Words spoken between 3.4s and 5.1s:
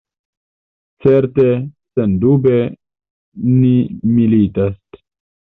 ni militas.